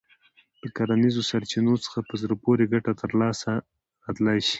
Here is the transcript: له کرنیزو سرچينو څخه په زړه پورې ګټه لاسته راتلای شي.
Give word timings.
له 0.61 0.67
کرنیزو 0.75 1.21
سرچينو 1.29 1.73
څخه 1.85 1.99
په 2.09 2.13
زړه 2.21 2.35
پورې 2.43 2.63
ګټه 2.73 2.91
لاسته 3.21 3.51
راتلای 4.05 4.39
شي. 4.47 4.49